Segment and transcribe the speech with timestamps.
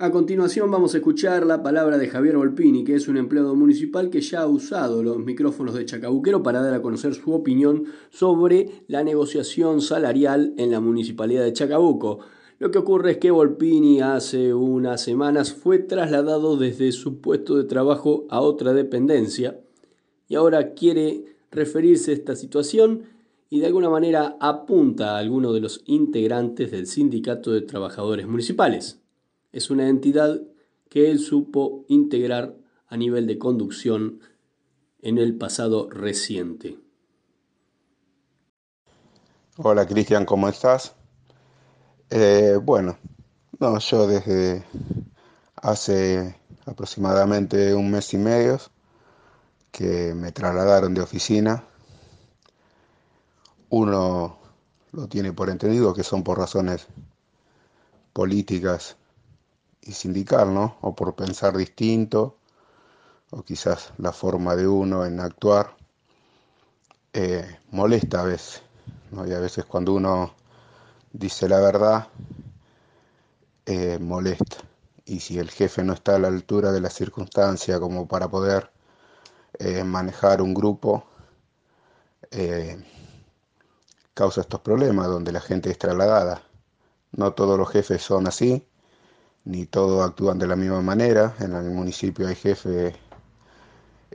[0.00, 4.10] A continuación vamos a escuchar la palabra de Javier Volpini, que es un empleado municipal
[4.10, 8.82] que ya ha usado los micrófonos de Chacabuquero para dar a conocer su opinión sobre
[8.88, 12.18] la negociación salarial en la municipalidad de Chacabuco.
[12.58, 17.62] Lo que ocurre es que Volpini hace unas semanas fue trasladado desde su puesto de
[17.62, 19.60] trabajo a otra dependencia
[20.26, 23.04] y ahora quiere referirse a esta situación
[23.48, 29.03] y de alguna manera apunta a alguno de los integrantes del Sindicato de Trabajadores Municipales
[29.54, 30.40] es una entidad
[30.90, 32.56] que él supo integrar
[32.88, 34.18] a nivel de conducción
[35.00, 36.76] en el pasado reciente.
[39.58, 40.96] Hola Cristian, ¿cómo estás?
[42.10, 42.98] Eh, bueno,
[43.60, 44.64] no, yo desde
[45.54, 46.34] hace
[46.66, 48.58] aproximadamente un mes y medio
[49.70, 51.62] que me trasladaron de oficina.
[53.68, 54.36] Uno
[54.90, 56.88] lo tiene por entendido que son por razones
[58.12, 58.96] políticas
[59.84, 60.76] y sindical, ¿no?
[60.80, 62.36] O por pensar distinto,
[63.30, 65.76] o quizás la forma de uno en actuar,
[67.12, 68.62] eh, molesta a veces,
[69.10, 69.26] ¿no?
[69.26, 70.34] Y a veces cuando uno
[71.12, 72.08] dice la verdad,
[73.66, 74.58] eh, molesta.
[75.06, 78.70] Y si el jefe no está a la altura de la circunstancia como para poder
[79.58, 81.04] eh, manejar un grupo,
[84.12, 86.42] causa estos problemas donde la gente es trasladada.
[87.12, 88.66] No todos los jefes son así,
[89.44, 91.34] ni todos actúan de la misma manera.
[91.40, 92.94] En el municipio hay jefes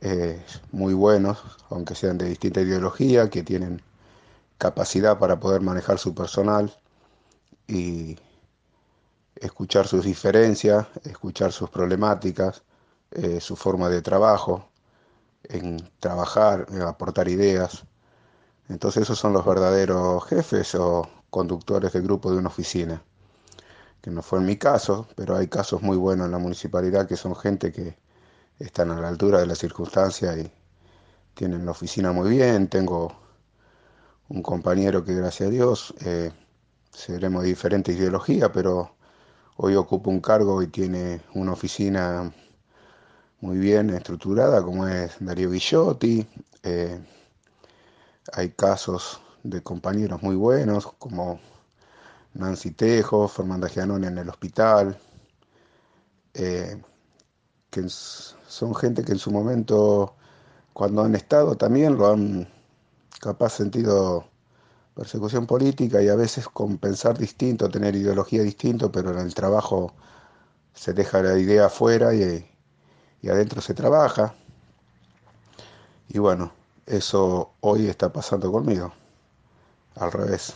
[0.00, 1.38] eh, muy buenos,
[1.70, 3.82] aunque sean de distinta ideología, que tienen
[4.58, 6.74] capacidad para poder manejar su personal
[7.66, 8.18] y
[9.36, 12.62] escuchar sus diferencias, escuchar sus problemáticas,
[13.12, 14.68] eh, su forma de trabajo,
[15.44, 17.84] en trabajar, en aportar ideas.
[18.68, 23.02] Entonces esos son los verdaderos jefes o conductores de grupo de una oficina
[24.00, 27.16] que no fue en mi caso, pero hay casos muy buenos en la municipalidad que
[27.16, 27.96] son gente que
[28.58, 30.50] están a la altura de la circunstancia y
[31.34, 32.68] tienen la oficina muy bien.
[32.68, 33.12] Tengo
[34.28, 36.32] un compañero que gracias a Dios eh,
[36.92, 38.96] seremos de diferente ideología, pero
[39.56, 42.32] hoy ocupa un cargo y tiene una oficina
[43.40, 46.26] muy bien estructurada, como es Darío Guillotti.
[46.62, 47.00] Eh,
[48.32, 51.40] hay casos de compañeros muy buenos, como
[52.38, 54.96] Nancy Tejo, Fernanda Gianoni en el hospital,
[56.34, 56.80] eh,
[57.70, 60.14] que son gente que en su momento,
[60.72, 62.48] cuando han estado también, lo han
[63.20, 64.28] capaz sentido
[64.94, 69.92] persecución política y a veces con pensar distinto, tener ideología distinto, pero en el trabajo
[70.74, 72.48] se deja la idea afuera y,
[73.20, 74.34] y adentro se trabaja.
[76.08, 76.52] Y bueno,
[76.86, 78.92] eso hoy está pasando conmigo,
[79.96, 80.54] al revés.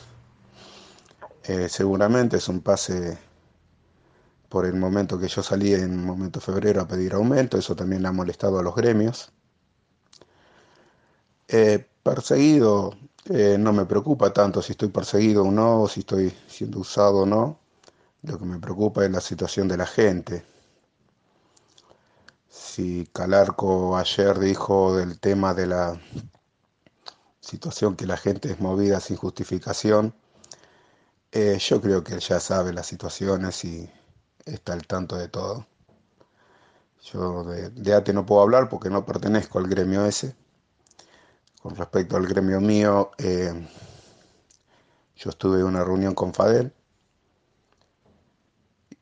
[1.45, 3.19] Eh, seguramente es un pase
[4.49, 8.13] por el momento que yo salí en momento febrero a pedir aumento, eso también ha
[8.13, 9.33] molestado a los gremios.
[11.49, 12.95] Eh, perseguido,
[13.27, 17.27] eh, no me preocupa tanto si estoy perseguido o no, si estoy siendo usado o
[17.27, 17.59] no.
[18.23, 20.45] Lo que me preocupa es la situación de la gente.
[22.49, 26.01] Si Calarco ayer dijo del tema de la
[27.41, 30.15] situación que la gente es movida sin justificación,
[31.33, 33.91] eh, yo creo que él ya sabe las situaciones y
[34.45, 35.67] está al tanto de todo.
[37.13, 40.37] Yo de, ATE no puedo hablar porque no pertenezco al gremio ese.
[41.63, 43.69] Con respecto al gremio mío, eh,
[45.17, 46.73] yo estuve en una reunión con Fadel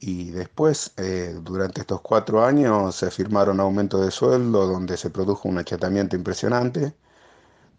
[0.00, 5.48] y después, eh, durante estos cuatro años, se firmaron aumentos de sueldo donde se produjo
[5.48, 6.94] un achatamiento impresionante,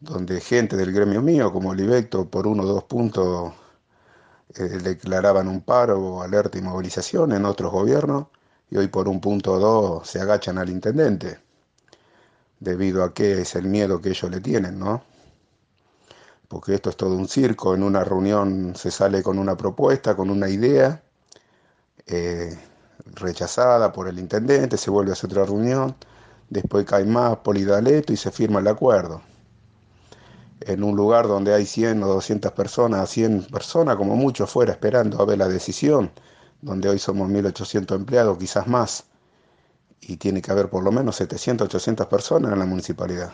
[0.01, 3.53] donde gente del gremio mío, como Libecto, por uno o dos puntos
[4.55, 8.27] eh, declaraban un paro, alerta y movilización en otros gobiernos
[8.69, 11.39] y hoy por un punto o dos se agachan al intendente,
[12.59, 15.03] debido a que es el miedo que ellos le tienen, ¿no?
[16.47, 20.29] Porque esto es todo un circo, en una reunión se sale con una propuesta, con
[20.29, 21.01] una idea,
[22.07, 22.57] eh,
[23.05, 25.95] rechazada por el intendente, se vuelve a hacer otra reunión,
[26.49, 29.21] después cae más polidaleto y se firma el acuerdo
[30.61, 35.21] en un lugar donde hay 100 o 200 personas, 100 personas como mucho fuera esperando
[35.21, 36.11] a ver la decisión,
[36.61, 39.05] donde hoy somos 1.800 empleados, quizás más,
[40.01, 43.33] y tiene que haber por lo menos 700, 800 personas en la municipalidad.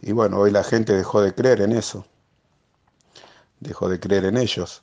[0.00, 2.06] Y bueno, hoy la gente dejó de creer en eso,
[3.60, 4.82] dejó de creer en ellos.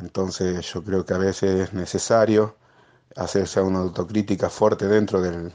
[0.00, 2.56] Entonces yo creo que a veces es necesario
[3.16, 5.52] hacerse una autocrítica fuerte dentro del,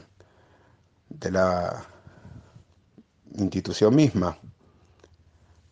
[1.10, 1.84] de la
[3.36, 4.38] institución misma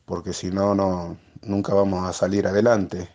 [0.09, 3.11] porque si no, no, nunca vamos a salir adelante.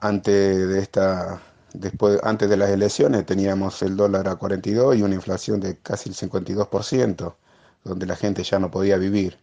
[0.00, 1.40] Antes de esta
[1.72, 6.10] después, antes de las elecciones teníamos el dólar a 42 y una inflación de casi
[6.10, 7.36] el 52%,
[7.84, 9.38] donde la gente ya no podía vivir.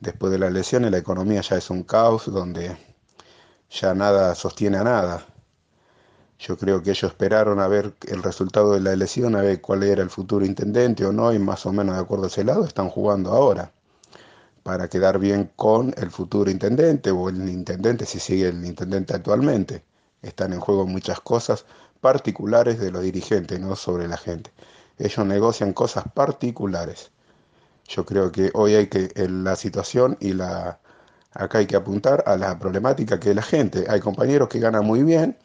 [0.00, 2.76] Después de las elecciones la economía ya es un caos donde
[3.70, 5.26] ya nada sostiene a nada.
[6.38, 9.82] Yo creo que ellos esperaron a ver el resultado de la elección, a ver cuál
[9.82, 12.64] era el futuro intendente o no, y más o menos de acuerdo a ese lado
[12.64, 13.72] están jugando ahora
[14.64, 19.84] para quedar bien con el futuro intendente o el intendente si sigue el intendente actualmente.
[20.22, 21.66] Están en juego muchas cosas
[22.00, 24.50] particulares de los dirigentes, no sobre la gente.
[24.98, 27.10] Ellos negocian cosas particulares.
[27.88, 30.80] Yo creo que hoy hay que la situación y la
[31.32, 33.84] acá hay que apuntar a la problemática que es la gente.
[33.88, 35.36] Hay compañeros que ganan muy bien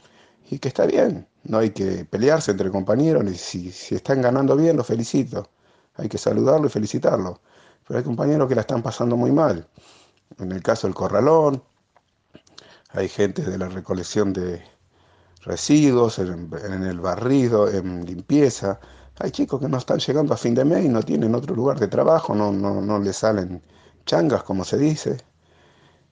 [0.49, 1.27] y que está bien.
[1.43, 3.25] No hay que pelearse entre compañeros.
[3.37, 5.49] Si, si están ganando bien, los felicito.
[5.95, 7.41] Hay que saludarlo y felicitarlo
[7.89, 9.67] pero hay compañeros que la están pasando muy mal.
[10.37, 11.63] En el caso del corralón,
[12.89, 14.63] hay gente de la recolección de
[15.41, 16.51] residuos, en,
[16.83, 18.79] el barrido, en limpieza.
[19.17, 21.79] Hay chicos que no están llegando a fin de mes y no tienen otro lugar
[21.79, 23.63] de trabajo, no, no, no les salen
[24.05, 25.17] changas, como se dice.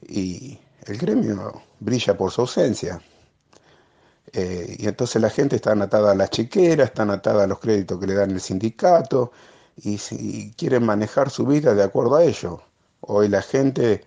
[0.01, 0.57] Y
[0.87, 2.99] el gremio brilla por su ausencia.
[4.33, 7.99] Eh, y entonces la gente está atada a las chiqueras, está atada a los créditos
[7.99, 9.31] que le dan el sindicato,
[9.77, 12.61] y, si quieren manejar su vida de acuerdo a ello.
[13.01, 14.03] Hoy la gente,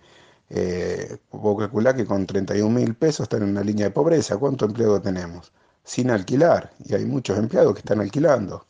[0.49, 4.37] eh, puedo calcular que con 31 mil pesos están en una línea de pobreza.
[4.37, 5.51] ¿Cuánto empleo tenemos?
[5.83, 8.65] Sin alquilar, y hay muchos empleados que están alquilando.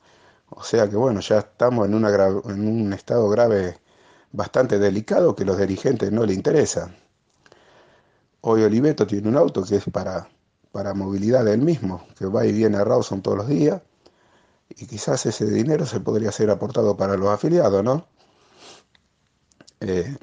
[0.49, 3.79] O sea que bueno, ya estamos en, una en un estado grave
[4.31, 6.95] bastante delicado que los dirigentes no le interesan.
[8.41, 10.29] Hoy Oliveto tiene un auto que es para,
[10.71, 13.81] para movilidad del mismo, que va y viene a Rawson todos los días
[14.77, 18.05] y quizás ese dinero se podría ser aportado para los afiliados, ¿no?
[19.79, 20.17] Eh,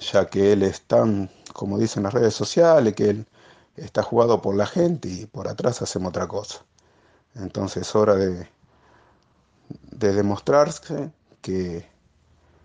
[0.00, 3.26] ya que él es tan, como dicen las redes sociales, que él
[3.76, 6.64] está jugado por la gente y por atrás hacemos otra cosa.
[7.34, 8.48] Entonces es hora de,
[9.68, 11.10] de demostrarse
[11.40, 11.86] que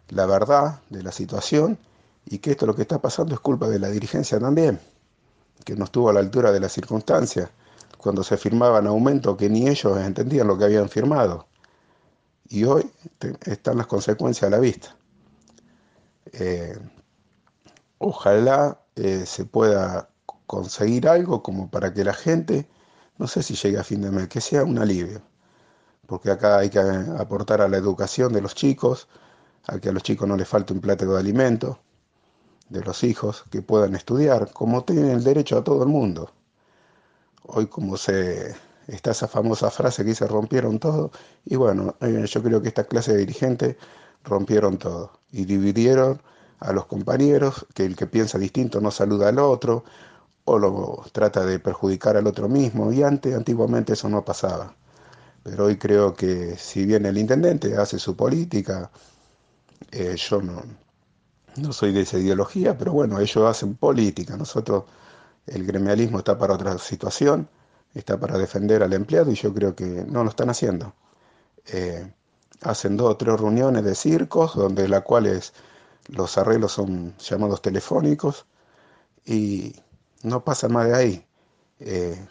[0.09, 1.77] la verdad de la situación
[2.25, 4.80] y que esto lo que está pasando es culpa de la dirigencia también,
[5.65, 7.50] que no estuvo a la altura de las circunstancias
[8.00, 11.48] cuando se firmaban aumentos que ni ellos entendían lo que habían firmado.
[12.48, 12.90] Y hoy
[13.46, 14.96] están las consecuencias a la vista.
[16.31, 16.80] Eh,
[17.98, 20.10] ojalá eh, se pueda
[20.48, 22.69] conseguir algo como para que la gente,
[23.18, 25.22] no sé si llegue a fin de mes, que sea un alivio.
[26.07, 29.10] Porque acá hay que aportar a la educación de los chicos,
[29.68, 31.80] a que a los chicos no les falte un plato de alimento,
[32.69, 36.31] de los hijos, que puedan estudiar, como tienen el derecho a todo el mundo
[37.44, 38.56] hoy como se
[38.88, 41.12] está esa famosa frase que dice rompieron todo,
[41.45, 43.75] y bueno, eh, yo creo que esta clase de dirigentes
[44.24, 45.12] rompieron todo.
[45.31, 46.21] Y dividieron
[46.59, 49.83] a los compañeros, que el que piensa distinto no saluda al otro
[50.45, 54.75] o lo trata de perjudicar al otro mismo, y antes, antiguamente eso no pasaba.
[55.44, 58.92] Pero hoy creo que si bien el intendente hace su política,
[59.92, 60.63] eh, yo no,
[61.57, 64.85] no soy de esa ideología, pero bueno, ellos hacen política, nosotros
[65.47, 67.50] el gremialismo está para otra situación,
[67.94, 70.94] está para defender al empleado y yo creo que no lo están haciendo.
[71.68, 72.12] Eh,
[72.62, 75.53] hacen dos o tres reuniones de circos, donde las cuales
[76.07, 78.45] los arreglos son llamados telefónicos
[79.25, 79.75] y
[80.24, 81.25] no pasa más de ahí.
[81.80, 82.27] Eh,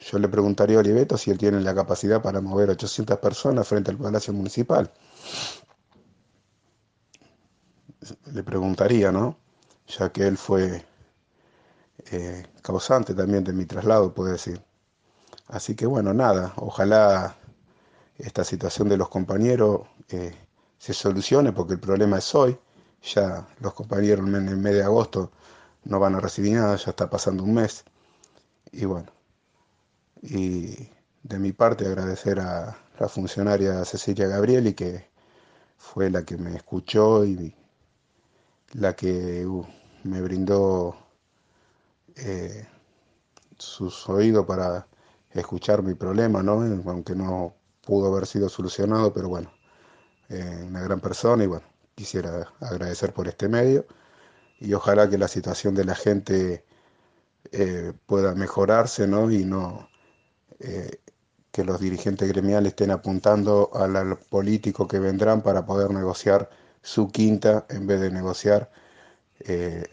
[0.00, 3.90] yo le preguntaría a Oliveto si él tiene la capacidad para mover 800 personas frente
[3.90, 4.92] al Palacio Municipal.
[8.32, 9.38] Le preguntaría, ¿no?
[9.98, 10.84] Ya que él fue
[12.10, 14.62] eh, causante también de mi traslado, puedo decir.
[15.48, 17.36] Así que bueno, nada, ojalá
[18.18, 20.34] esta situación de los compañeros eh,
[20.78, 22.58] se solucione porque el problema es hoy.
[23.02, 25.30] Ya los compañeros en el mes de agosto
[25.84, 27.84] no van a recibir nada, ya está pasando un mes.
[28.72, 29.10] Y bueno,
[30.22, 30.88] y
[31.22, 35.08] de mi parte agradecer a la funcionaria Cecilia Gabrieli que
[35.76, 37.54] fue la que me escuchó y
[38.72, 39.66] la que uh,
[40.04, 40.96] me brindó
[42.16, 42.66] eh,
[43.58, 44.86] sus oídos para
[45.30, 46.62] escuchar mi problema, ¿no?
[46.90, 49.52] aunque no pudo haber sido solucionado, pero bueno,
[50.28, 53.86] eh, una gran persona y bueno, quisiera agradecer por este medio
[54.60, 56.64] y ojalá que la situación de la gente
[57.52, 59.30] eh, pueda mejorarse, ¿no?
[59.30, 59.88] Y no
[61.54, 66.50] que los dirigentes gremiales estén apuntando al político que vendrán para poder negociar
[66.82, 68.70] su quinta en vez de negociar
[69.46, 69.88] eh,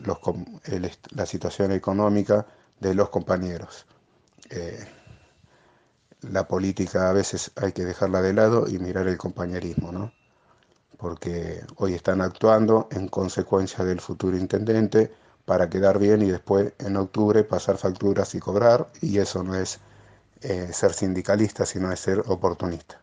[1.11, 2.45] la situación económica
[2.79, 3.85] de los compañeros.
[4.49, 4.85] Eh,
[6.21, 10.11] la política a veces hay que dejarla de lado y mirar el compañerismo, ¿no?
[10.97, 15.11] Porque hoy están actuando en consecuencia del futuro intendente
[15.45, 19.79] para quedar bien y después en octubre pasar facturas y cobrar y eso no es
[20.41, 23.01] eh, ser sindicalista, sino es ser oportunista.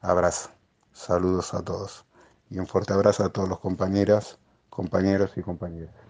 [0.00, 0.50] Abrazo,
[0.92, 2.04] saludos a todos
[2.50, 4.38] y un fuerte abrazo a todos los compañeras,
[4.78, 6.07] compañeros y compañeras.